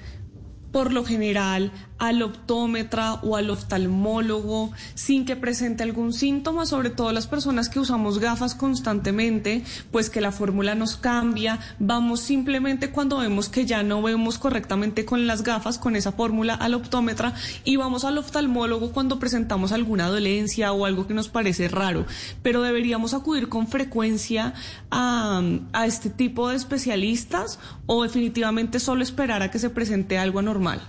por 0.71 0.91
lo 0.91 1.05
general 1.05 1.71
al 2.03 2.21
optómetra 2.21 3.13
o 3.13 3.37
al 3.37 3.49
oftalmólogo 3.49 4.73
sin 4.93 5.23
que 5.23 5.37
presente 5.37 5.83
algún 5.83 6.11
síntoma, 6.11 6.65
sobre 6.65 6.89
todo 6.89 7.13
las 7.13 7.27
personas 7.27 7.69
que 7.69 7.79
usamos 7.79 8.19
gafas 8.19 8.55
constantemente, 8.55 9.63
pues 9.89 10.09
que 10.09 10.19
la 10.19 10.33
fórmula 10.33 10.75
nos 10.75 10.97
cambia, 10.97 11.59
vamos 11.79 12.19
simplemente 12.19 12.89
cuando 12.89 13.19
vemos 13.19 13.47
que 13.47 13.65
ya 13.65 13.83
no 13.83 14.01
vemos 14.01 14.37
correctamente 14.37 15.05
con 15.05 15.27
las 15.27 15.43
gafas, 15.43 15.79
con 15.79 15.95
esa 15.95 16.11
fórmula 16.11 16.55
al 16.55 16.73
optómetra 16.73 17.35
y 17.63 17.77
vamos 17.77 18.03
al 18.03 18.17
oftalmólogo 18.17 18.91
cuando 18.91 19.17
presentamos 19.17 19.71
alguna 19.71 20.09
dolencia 20.09 20.73
o 20.73 20.85
algo 20.85 21.07
que 21.07 21.13
nos 21.13 21.29
parece 21.29 21.69
raro, 21.69 22.05
pero 22.41 22.63
deberíamos 22.63 23.13
acudir 23.13 23.47
con 23.47 23.67
frecuencia 23.67 24.53
a, 24.91 25.41
a 25.71 25.85
este 25.85 26.09
tipo 26.09 26.49
de 26.49 26.57
especialistas 26.57 27.59
o 27.85 28.03
definitivamente 28.03 28.81
solo 28.81 29.03
esperar 29.03 29.41
a 29.41 29.51
que 29.51 29.59
se 29.59 29.69
presente 29.69 30.17
algo 30.17 30.39
anormal. 30.39 30.81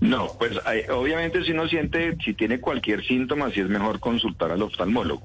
No, 0.00 0.32
pues 0.38 0.58
obviamente 0.90 1.44
si 1.44 1.52
uno 1.52 1.68
siente, 1.68 2.16
si 2.24 2.32
tiene 2.32 2.58
cualquier 2.58 3.04
síntoma, 3.04 3.50
sí 3.50 3.60
es 3.60 3.68
mejor 3.68 4.00
consultar 4.00 4.50
al 4.50 4.62
oftalmólogo. 4.62 5.22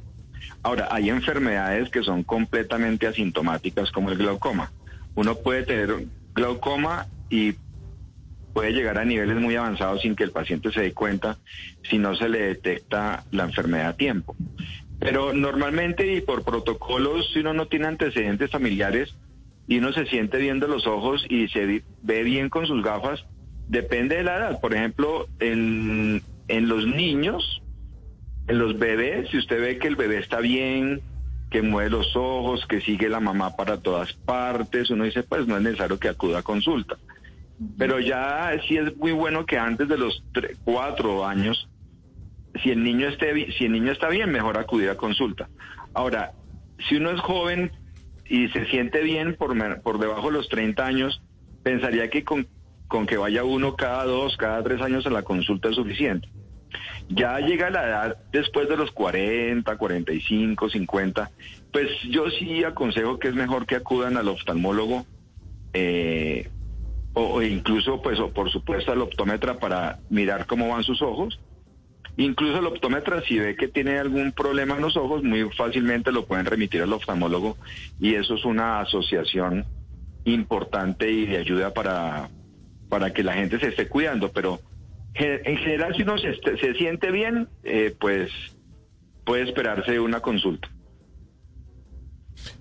Ahora, 0.64 0.90
hay 0.92 1.10
enfermedades 1.10 1.90
que 1.90 2.04
son 2.04 2.24
completamente 2.24 3.08
asintomáticas 3.08 3.92
como 3.92 4.12
el 4.12 4.18
glaucoma. 4.18 4.72
Uno 5.16 5.36
puede 5.36 5.64
tener 5.64 6.06
glaucoma 6.34 7.08
y 7.30 7.54
puede 8.54 8.74
llegar 8.74 8.98
a 8.98 9.06
niveles 9.06 9.38
muy 9.38 9.56
avanzados 9.56 10.02
sin 10.02 10.16
que 10.16 10.24
el 10.24 10.32
paciente 10.32 10.72
se 10.72 10.82
dé 10.82 10.94
cuenta 10.94 11.38
si 11.90 11.98
no 11.98 12.16
se 12.16 12.30
le 12.30 12.40
detecta 12.40 13.24
la 13.32 13.44
enfermedad 13.44 13.90
a 13.90 13.98
tiempo. 13.98 14.36
Pero 15.00 15.34
normalmente 15.34 16.16
y 16.16 16.22
por 16.22 16.44
protocolos, 16.44 17.32
si 17.34 17.40
uno 17.40 17.54
no 17.54 17.68
tiene 17.68 17.88
antecedentes 17.88 18.50
familiares 18.50 19.16
y 19.68 19.78
uno 19.78 19.94
se 19.94 20.06
siente 20.06 20.38
viendo 20.38 20.68
los 20.68 20.88
ojos 20.88 21.26
y 21.30 21.48
se 21.50 21.84
ve 22.02 22.24
bien 22.24 22.50
con 22.50 22.66
sus 22.66 22.84
gafas, 22.84 23.26
Depende 23.68 24.18
de 24.18 24.24
la 24.24 24.38
edad. 24.38 24.62
Por 24.62 24.74
ejemplo, 24.74 25.28
en, 25.40 26.22
en 26.48 26.68
los 26.68 26.86
niños, 26.86 27.62
en 28.48 28.60
los 28.60 28.78
bebés, 28.78 29.30
si 29.30 29.38
usted 29.38 29.60
ve 29.60 29.78
que 29.78 29.88
el 29.88 29.96
bebé 29.96 30.20
está 30.20 30.40
bien, 30.40 31.02
que 31.50 31.62
mueve 31.62 31.90
los 31.90 32.16
ojos, 32.16 32.66
que 32.68 32.82
sigue 32.82 33.10
la 33.10 33.20
mamá 33.20 33.56
para 33.56 33.78
todas 33.78 34.14
partes, 34.14 34.90
uno 34.90 35.04
dice, 35.04 35.24
pues 35.24 35.48
no 35.48 35.56
es 35.58 35.64
necesario 35.64 36.00
que 36.00 36.10
acuda 36.10 36.40
a 36.40 36.44
consulta. 36.44 36.98
Pero 37.78 38.00
ya 38.00 38.52
sí 38.68 38.78
es 38.78 38.96
muy 38.98 39.14
bueno 39.14 39.46
que 39.46 39.58
antes 39.58 39.88
de 39.88 39.98
los 39.98 40.24
cuatro 40.64 41.26
años, 41.26 41.70
si 42.62 42.72
el 42.72 42.84
niño 42.84 43.08
esté, 43.08 43.52
si 43.54 43.66
el 43.66 43.72
niño 43.72 43.92
está 43.92 44.10
bien, 44.10 44.32
mejor 44.32 44.58
acudir 44.58 44.90
a 44.90 44.98
consulta. 44.98 45.48
Ahora, 45.94 46.34
si 46.90 46.98
uno 46.98 47.12
es 47.12 47.22
joven 47.22 47.72
y 48.26 48.50
se 48.50 48.66
siente 48.66 49.02
bien 49.02 49.36
por, 49.36 49.82
por 49.82 50.00
debajo 50.00 50.28
de 50.28 50.34
los 50.34 50.50
30 50.50 50.86
años, 50.86 51.22
pensaría 51.64 52.10
que 52.10 52.24
con 52.24 52.48
con 52.88 53.06
que 53.06 53.18
vaya 53.18 53.44
uno 53.44 53.76
cada 53.76 54.06
dos, 54.06 54.38
cada 54.38 54.64
tres 54.64 54.82
años 54.82 55.06
a 55.06 55.10
la 55.10 55.24
consulta 55.24 55.70
es 55.70 55.76
suficiente. 55.76 56.28
Ya 57.10 57.40
llega 57.40 57.70
la 57.70 57.88
edad 57.88 58.18
después 58.32 58.68
de 58.68 58.78
los 58.78 58.92
40, 58.92 59.78
45, 59.78 60.70
50, 60.70 61.32
pues 61.72 61.88
yo 62.10 62.30
sí 62.32 62.64
aconsejo 62.64 63.20
que 63.20 63.28
es 63.28 63.36
mejor 63.36 63.66
que 63.66 63.76
acudan 63.76 64.18
al 64.18 64.28
oftalmólogo 64.28 65.06
eh, 65.74 66.50
o, 67.14 67.42
incluso, 67.42 68.02
pues, 68.02 68.20
o 68.20 68.32
por 68.32 68.52
supuesto 68.52 68.92
al 68.92 69.02
optómetra 69.02 69.58
para 69.58 70.00
mirar 70.10 70.46
cómo 70.46 70.70
van 70.70 70.84
sus 70.84 71.02
ojos. 71.02 71.40
Incluso 72.18 72.60
el 72.60 72.66
optómetra, 72.66 73.22
si 73.22 73.40
ve 73.40 73.56
que 73.56 73.68
tiene 73.68 74.00
algún 74.00 74.32
problema 74.32 74.76
en 74.76 74.82
los 74.82 74.96
ojos, 74.98 75.24
muy 75.24 75.44
fácilmente 75.52 76.12
lo 76.12 76.26
pueden 76.26 76.46
remitir 76.46 76.82
al 76.82 76.94
oftalmólogo 76.94 77.58
y 78.00 78.16
eso 78.16 78.36
es 78.36 78.46
una 78.46 78.80
asociación 78.80 79.66
importante 80.24 81.12
y 81.12 81.26
de 81.26 81.38
ayuda 81.38 81.74
para, 81.74 82.30
para 82.96 83.12
que 83.12 83.24
la 83.24 83.34
gente 83.34 83.60
se 83.60 83.68
esté 83.68 83.90
cuidando, 83.90 84.32
pero 84.32 84.62
en 85.16 85.58
general 85.58 85.94
si 85.98 86.04
uno 86.04 86.18
se, 86.18 86.34
se 86.34 86.74
siente 86.76 87.12
bien, 87.12 87.50
eh, 87.66 87.94
pues 88.00 88.32
puede 89.26 89.44
esperarse 89.44 90.00
una 90.00 90.22
consulta. 90.22 90.70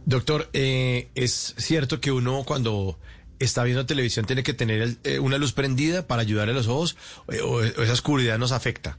Doctor, 0.05 0.49
eh, 0.53 1.07
¿es 1.15 1.55
cierto 1.57 2.01
que 2.01 2.11
uno 2.11 2.43
cuando 2.45 2.99
está 3.39 3.63
viendo 3.63 3.87
televisión 3.87 4.27
tiene 4.27 4.43
que 4.43 4.55
tener 4.55 4.97
eh, 5.05 5.21
una 5.21 5.39
luz 5.39 5.53
prendida 5.53 6.09
para 6.09 6.23
ayudar 6.23 6.49
a 6.49 6.53
los 6.53 6.67
ojos 6.67 6.97
o, 7.45 7.63
esa 7.63 7.93
oscuridad 7.93 8.37
nos 8.37 8.51
afecta? 8.51 8.99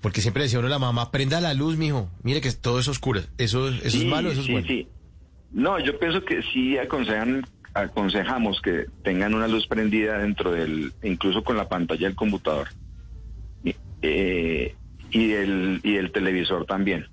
Porque 0.00 0.20
siempre 0.20 0.44
decía 0.44 0.60
uno 0.60 0.68
a 0.68 0.70
la 0.70 0.78
mamá, 0.78 1.10
prenda 1.10 1.40
la 1.40 1.52
luz, 1.52 1.76
mijo, 1.76 2.08
mire 2.22 2.40
que 2.40 2.52
todo 2.52 2.78
es 2.78 2.86
oscuro. 2.86 3.22
¿Eso, 3.38 3.70
eso 3.70 3.98
es 3.98 4.04
malo 4.04 4.30
eso 4.30 4.42
es 4.42 4.48
bueno? 4.48 4.68
Sí. 4.68 4.86
No, 5.50 5.80
yo 5.80 5.98
pienso 5.98 6.24
que 6.24 6.40
sí 6.52 6.78
aconsejan 6.78 7.44
aconsejamos 7.74 8.60
que 8.60 8.86
tengan 9.04 9.34
una 9.34 9.48
luz 9.48 9.66
prendida 9.66 10.18
dentro 10.18 10.50
del, 10.52 10.92
incluso 11.02 11.42
con 11.44 11.56
la 11.56 11.68
pantalla 11.68 12.06
del 12.06 12.16
computador. 12.16 12.68
Eh, 14.02 14.74
y 15.10 15.32
el, 15.32 15.80
y 15.82 15.96
el 15.96 16.12
televisor 16.12 16.64
también. 16.66 17.06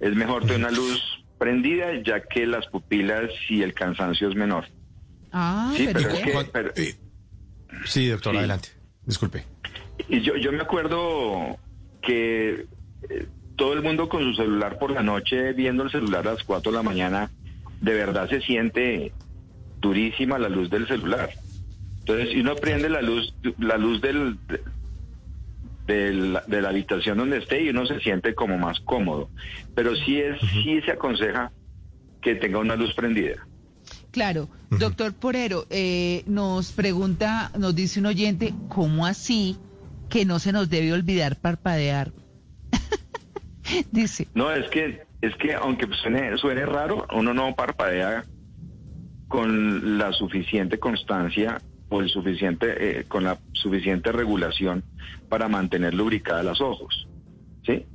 Es 0.00 0.14
mejor 0.14 0.42
tener 0.42 0.58
una 0.58 0.70
luz 0.70 1.00
prendida 1.38 1.88
ya 2.04 2.20
que 2.22 2.46
las 2.46 2.66
pupilas 2.66 3.30
y 3.48 3.62
el 3.62 3.72
cansancio 3.72 4.28
es 4.28 4.34
menor. 4.34 4.66
Ah, 5.32 5.72
Sí, 5.76 5.88
pero, 5.92 6.08
es 6.10 6.20
que- 6.20 6.48
pero- 6.52 6.72
Eh, 6.76 6.94
Sí, 7.86 8.08
doctor, 8.08 8.32
Sí. 8.32 8.38
adelante. 8.38 8.68
Disculpe. 9.06 9.44
Y 10.08 10.20
yo, 10.22 10.36
yo 10.36 10.52
me 10.52 10.60
acuerdo 10.60 11.56
que 12.02 12.66
eh, 13.08 13.26
todo 13.56 13.72
el 13.74 13.82
mundo 13.82 14.08
con 14.08 14.22
su 14.22 14.34
celular 14.34 14.78
por 14.78 14.90
la 14.90 15.02
noche, 15.02 15.52
viendo 15.52 15.84
el 15.84 15.90
celular 15.90 16.26
a 16.26 16.32
las 16.34 16.42
4 16.44 16.72
de 16.72 16.76
la 16.76 16.82
mañana, 16.82 17.30
de 17.80 17.94
verdad 17.94 18.28
se 18.28 18.40
siente 18.42 19.12
durísima 19.80 20.38
la 20.38 20.48
luz 20.48 20.70
del 20.70 20.86
celular. 20.86 21.30
Entonces, 22.00 22.30
si 22.30 22.40
uno 22.40 22.56
prende 22.56 22.88
la 22.88 23.02
luz, 23.02 23.34
la 23.58 23.76
luz 23.76 24.00
del, 24.00 24.38
de, 24.48 24.60
de 25.86 26.12
la, 26.12 26.44
de 26.46 26.62
la 26.62 26.68
habitación 26.70 27.18
donde 27.18 27.38
esté 27.38 27.62
y 27.62 27.68
uno 27.70 27.86
se 27.86 28.00
siente 28.00 28.34
como 28.34 28.58
más 28.58 28.80
cómodo. 28.80 29.28
Pero 29.74 29.94
sí 29.96 30.20
es, 30.20 30.40
sí 30.40 30.80
se 30.82 30.92
aconseja 30.92 31.52
que 32.20 32.34
tenga 32.34 32.58
una 32.58 32.76
luz 32.76 32.94
prendida. 32.94 33.46
Claro, 34.10 34.48
doctor 34.70 35.14
Porero, 35.14 35.66
eh, 35.70 36.24
nos 36.26 36.72
pregunta, 36.72 37.50
nos 37.56 37.74
dice 37.74 38.00
un 38.00 38.06
oyente, 38.06 38.54
¿cómo 38.68 39.06
así 39.06 39.56
que 40.08 40.24
no 40.24 40.38
se 40.40 40.52
nos 40.52 40.68
debe 40.68 40.92
olvidar 40.92 41.36
parpadear? 41.36 42.12
dice, 43.92 44.26
No, 44.34 44.52
es 44.52 44.68
que, 44.70 45.02
es 45.22 45.34
que 45.36 45.54
aunque 45.54 45.86
suene, 46.02 46.36
suene 46.38 46.66
raro, 46.66 47.06
uno 47.12 47.32
no 47.34 47.54
parpadea 47.54 48.24
con 49.30 49.96
la 49.96 50.12
suficiente 50.12 50.80
constancia 50.80 51.62
o 51.88 52.00
el 52.00 52.08
suficiente, 52.08 52.66
eh, 53.00 53.04
con 53.06 53.22
la 53.22 53.38
suficiente 53.52 54.10
regulación 54.10 54.82
para 55.28 55.48
mantener 55.48 55.94
lubricadas 55.94 56.44
las 56.44 56.60
ojos. 56.60 57.06
¿Sí? 57.64 57.86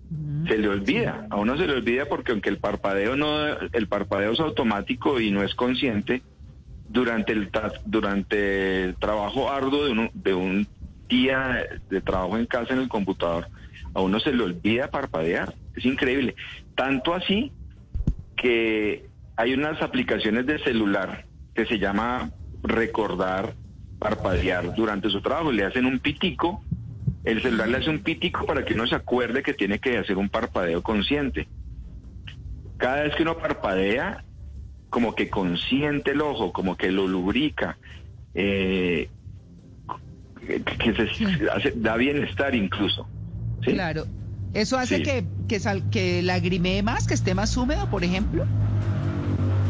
Se 0.47 0.57
le 0.57 0.69
olvida, 0.69 1.27
a 1.29 1.35
uno 1.35 1.57
se 1.57 1.67
le 1.67 1.73
olvida 1.73 2.05
porque 2.05 2.31
aunque 2.31 2.47
el 2.47 2.57
parpadeo 2.57 3.17
no, 3.17 3.47
el 3.47 3.87
parpadeo 3.87 4.31
es 4.31 4.39
automático 4.39 5.19
y 5.19 5.29
no 5.29 5.43
es 5.43 5.53
consciente, 5.55 6.21
durante 6.87 7.33
el 7.33 7.49
durante 7.85 8.85
el 8.85 8.95
trabajo 8.95 9.51
arduo 9.51 9.83
de 9.83 9.91
un, 9.91 10.11
de 10.13 10.33
un 10.33 10.65
día 11.09 11.67
de 11.89 11.99
trabajo 11.99 12.37
en 12.37 12.45
casa 12.45 12.73
en 12.73 12.79
el 12.79 12.87
computador, 12.87 13.49
a 13.93 13.99
uno 13.99 14.21
se 14.21 14.31
le 14.31 14.41
olvida 14.41 14.89
parpadear. 14.89 15.53
Es 15.75 15.83
increíble. 15.83 16.33
Tanto 16.75 17.13
así 17.13 17.51
que 18.37 19.09
hay 19.37 19.53
unas 19.53 19.81
aplicaciones 19.81 20.45
de 20.45 20.59
celular 20.59 21.25
que 21.53 21.65
se 21.65 21.77
llama 21.79 22.31
recordar 22.63 23.55
parpadear 23.99 24.73
durante 24.75 25.09
su 25.09 25.21
trabajo. 25.21 25.51
Le 25.51 25.65
hacen 25.65 25.85
un 25.85 25.99
pitico, 25.99 26.63
el 27.23 27.41
celular 27.41 27.67
le 27.67 27.77
hace 27.77 27.89
un 27.89 27.99
pitico 27.99 28.45
para 28.45 28.63
que 28.65 28.73
uno 28.73 28.87
se 28.87 28.95
acuerde 28.95 29.43
que 29.43 29.53
tiene 29.53 29.79
que 29.79 29.97
hacer 29.97 30.17
un 30.17 30.29
parpadeo 30.29 30.81
consciente. 30.81 31.47
Cada 32.77 33.03
vez 33.03 33.15
que 33.15 33.23
uno 33.23 33.37
parpadea, 33.37 34.23
como 34.89 35.15
que 35.15 35.29
consiente 35.29 36.11
el 36.11 36.21
ojo, 36.21 36.51
como 36.51 36.75
que 36.75 36.91
lo 36.91 37.07
lubrica, 37.07 37.77
eh, 38.33 39.09
que 40.39 40.93
se 40.93 41.49
hace- 41.51 41.73
da 41.75 41.95
bienestar 41.97 42.53
incluso. 42.55 43.07
¿sí? 43.63 43.71
claro, 43.73 44.05
¿eso 44.53 44.77
hace 44.77 44.97
Sí. 44.97 45.03
que, 45.03 45.25
que, 45.47 45.59
sal- 45.59 45.83
que 45.89 46.21
lagrimee 46.21 46.83
más, 46.83 47.07
que 47.07 47.13
esté 47.15 47.33
más 47.33 47.55
húmedo, 47.57 47.87
por 47.87 48.03
ejemplo? 48.03 48.45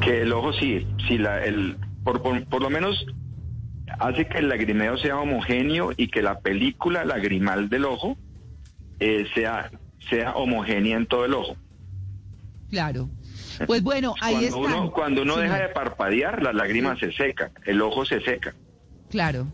Que 0.05 0.21
el 0.21 0.31
ojo 0.31 0.53
sí, 0.53 0.87
sí 1.07 1.17
la, 1.17 1.43
el, 1.43 1.77
por, 2.03 2.21
por, 2.21 2.45
por 2.45 2.61
lo 2.61 2.69
menos 2.69 3.05
hace 3.99 4.27
que 4.27 4.37
el 4.37 4.49
lagrimeo 4.49 4.97
sea 4.97 5.17
homogéneo 5.17 5.91
y 5.97 6.07
que 6.07 6.21
la 6.21 6.39
película 6.39 7.03
lagrimal 7.05 7.69
del 7.69 7.85
ojo 7.85 8.17
eh, 8.99 9.25
sea, 9.33 9.71
sea 10.09 10.35
homogénea 10.35 10.97
en 10.97 11.07
todo 11.07 11.25
el 11.25 11.33
ojo. 11.33 11.57
Claro. 12.69 13.09
Pues 13.67 13.83
bueno, 13.83 14.15
ahí 14.21 14.33
Cuando 14.33 14.47
está. 14.47 14.77
uno, 14.77 14.91
cuando 14.91 15.21
uno 15.21 15.37
deja 15.37 15.57
de 15.59 15.69
parpadear, 15.69 16.41
la 16.43 16.51
lágrima 16.53 16.97
se 16.99 17.11
seca, 17.11 17.51
el 17.65 17.81
ojo 17.81 18.05
se 18.05 18.21
seca. 18.21 18.53
Claro. 19.09 19.47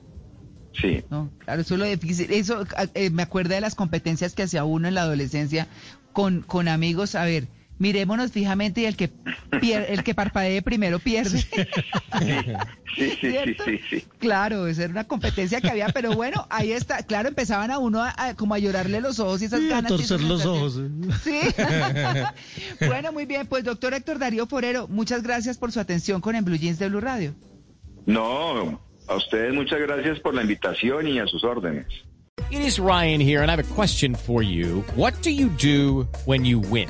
Sí. 0.73 1.03
No, 1.09 1.29
claro, 1.39 1.61
eso 1.61 1.75
es 1.75 1.79
lo 1.79 1.85
difícil. 1.85 2.31
Eso 2.31 2.65
eh, 2.93 3.09
me 3.09 3.23
acuerda 3.23 3.55
de 3.55 3.61
las 3.61 3.75
competencias 3.75 4.33
que 4.33 4.43
hacía 4.43 4.63
uno 4.63 4.87
en 4.87 4.95
la 4.95 5.01
adolescencia 5.01 5.67
con, 6.13 6.41
con 6.41 6.67
amigos. 6.67 7.15
A 7.15 7.25
ver, 7.25 7.47
mirémonos 7.81 8.31
fijamente 8.31 8.81
y 8.81 8.85
el 8.85 8.95
que 8.95 9.09
pier- 9.51 9.85
el 9.89 10.03
que 10.03 10.13
parpadee 10.15 10.61
primero 10.61 10.99
pierde. 10.99 11.39
Sí, 11.39 11.47
sí, 12.95 13.15
sí, 13.19 13.55
sí, 13.65 13.79
sí. 13.89 14.05
Claro, 14.19 14.67
esa 14.67 14.83
era 14.83 14.91
una 14.91 15.03
competencia 15.05 15.59
que 15.61 15.69
había, 15.69 15.89
pero 15.89 16.13
bueno, 16.13 16.45
ahí 16.49 16.71
está. 16.71 17.03
Claro, 17.03 17.29
empezaban 17.29 17.71
a 17.71 17.79
uno 17.79 18.03
a, 18.03 18.13
a- 18.15 18.35
como 18.35 18.53
a 18.53 18.59
llorarle 18.59 19.01
los 19.01 19.19
ojos 19.19 19.41
y 19.41 19.45
esas 19.45 19.61
Y 19.61 19.67
a 19.67 19.75
ganas. 19.75 19.91
y 19.91 19.95
torcer 19.95 20.21
los 20.21 20.45
ojos. 20.45 20.79
Sí. 21.23 21.39
bueno, 22.87 23.11
muy 23.11 23.25
bien. 23.25 23.47
Pues 23.47 23.63
doctor 23.63 23.93
Héctor 23.93 24.19
Darío 24.19 24.45
Forero, 24.47 24.87
muchas 24.87 25.23
gracias 25.23 25.57
por 25.57 25.71
su 25.71 25.79
atención 25.79 26.21
con 26.21 26.35
En 26.35 26.45
Blue 26.45 26.57
Jeans 26.57 26.79
de 26.79 26.89
Blue 26.89 27.01
Radio. 27.01 27.33
No, 28.05 28.79
a 29.07 29.15
ustedes 29.15 29.53
muchas 29.53 29.79
gracias 29.79 30.19
por 30.19 30.33
la 30.33 30.41
invitación 30.43 31.07
y 31.07 31.19
a 31.19 31.25
sus 31.27 31.43
órdenes. 31.43 31.85
It 32.49 32.59
is 32.61 32.79
Ryan 32.79 33.21
here, 33.21 33.41
and 33.41 33.49
I 33.49 33.53
have 33.53 33.59
a 33.63 33.75
question 33.75 34.15
for 34.15 34.43
you. 34.43 34.83
What 34.95 35.13
do 35.23 35.29
you 35.29 35.49
do 35.61 36.07
when 36.25 36.43
you 36.43 36.59
win? 36.59 36.89